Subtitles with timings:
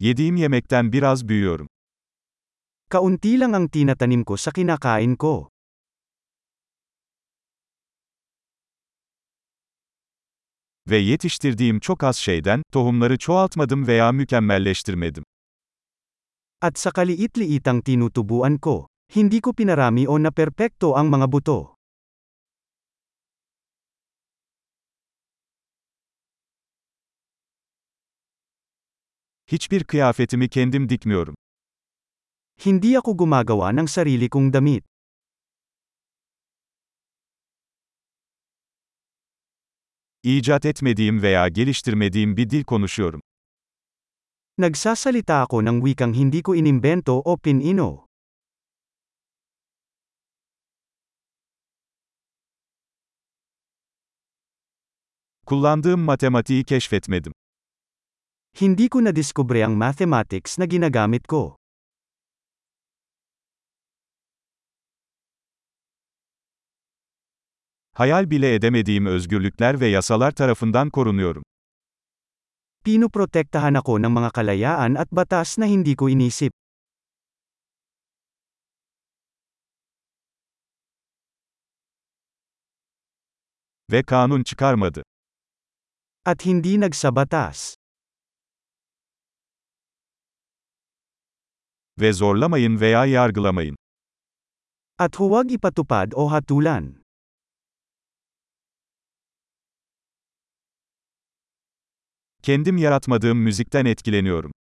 [0.00, 1.68] Yediğim yemekten biraz büyüyorum.
[2.90, 5.48] Kaunti lang ang tinatanim ko sa kinakain ko.
[10.90, 15.24] Ve yetiştirdiğim çok az şeyden, tohumları çoğaltmadım veya mükemmelleştirmedim.
[16.62, 18.86] At sa kaliit-liitang tinutubuan ko,
[19.16, 21.77] hindi ko pinarami o naperpekto ang mga buto.
[29.52, 31.34] Hiçbir kıyafetimi kendim dikmiyorum.
[32.66, 34.84] Hindi ako gumagawa ng sarili kong damit.
[40.22, 43.20] İcat etmediğim veya geliştirmediğim bir dil konuşuyorum.
[44.58, 48.06] Nagsasalita ako ng wikang hindi ko inimbento o pinino.
[55.46, 57.32] Kullandığım matematiği keşfetmedim.
[58.58, 61.54] Hindi ko nadiskubre ang mathematics na ginagamit ko.
[67.94, 71.42] Hayal bile edemediğim özgürlükler ve yasalar tarafından korunuyorum.
[72.84, 76.50] Pinoprotektahan ako ng mga kalayaan at batas na hindi ko inisip.
[83.90, 85.02] Ve kanun çıkarmadı.
[86.26, 87.77] At hindi nagsabatas.
[92.00, 93.76] Ve zorlamayın veya yargılamayın.
[94.98, 96.94] At huwag ipatupad o hatulan.
[102.42, 104.52] Kendim yaratmadığım müzikten etkileniyorum.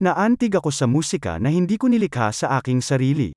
[0.00, 3.32] Naantig ako sa musika na hindi ko nilikha sa aking sarili.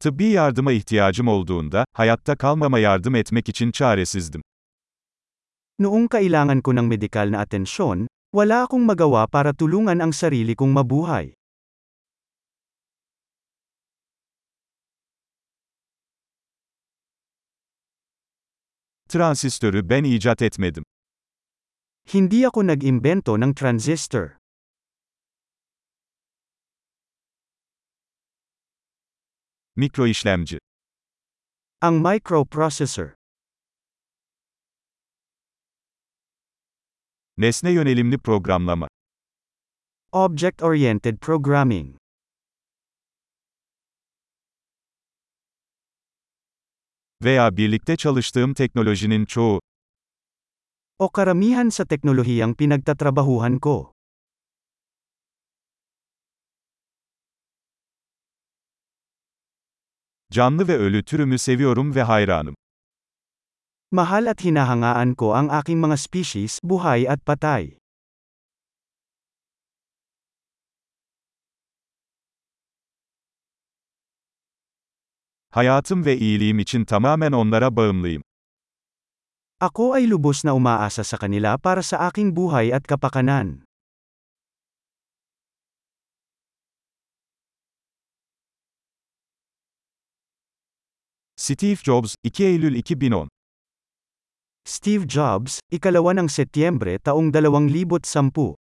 [0.00, 4.42] Tıbbi yardıma ihtiyacım olduğunda, hayatta kalmama yardım etmek için çaresizdim.
[5.80, 8.04] Noong kailangan ko ng medikal na atensyon,
[8.36, 11.32] wala akong magawa para tulungan ang sarili kong mabuhay.
[19.08, 20.84] Transistörü ben icat etmedim.
[22.08, 24.36] Hindi ako nag-imbento ng transistor.
[29.76, 30.56] Mikroişlemci.
[31.80, 33.21] Ang microprocessor.
[37.42, 38.88] Nesne yönelimli programlama.
[40.12, 41.96] Object-oriented programming.
[47.22, 49.60] Veya birlikte çalıştığım teknolojinin çoğu.
[50.98, 53.92] O karamihan sa teknolohiyang pinagtatrabahuhan ko.
[60.32, 62.54] Canlı ve ölü türümü seviyorum ve hayranım.
[63.92, 67.76] Mahal at hinahangaan ko ang aking mga species, buhay at patay.
[75.52, 78.22] Hayatım ve iyiliğim için tamamen onlara bağımlıyım.
[79.60, 83.60] Ako ay lubos na umaasa sa kanila para sa aking buhay at kapakanan.
[91.36, 93.28] Steve Jobs, 2 Eylül 2010
[94.62, 98.61] Steve Jobs, ikalawa ng Setyembre taong 2010